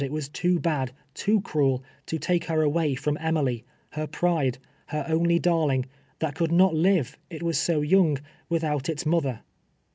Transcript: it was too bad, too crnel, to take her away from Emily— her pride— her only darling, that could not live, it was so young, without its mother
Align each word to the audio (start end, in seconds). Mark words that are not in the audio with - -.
it 0.03 0.11
was 0.11 0.27
too 0.29 0.59
bad, 0.59 0.91
too 1.13 1.39
crnel, 1.41 1.83
to 2.07 2.17
take 2.17 2.45
her 2.45 2.63
away 2.63 2.95
from 2.95 3.19
Emily— 3.21 3.63
her 3.91 4.07
pride— 4.07 4.57
her 4.87 5.05
only 5.07 5.37
darling, 5.37 5.85
that 6.17 6.33
could 6.33 6.51
not 6.51 6.73
live, 6.73 7.19
it 7.29 7.43
was 7.43 7.55
so 7.59 7.81
young, 7.81 8.17
without 8.49 8.89
its 8.89 9.05
mother 9.05 9.41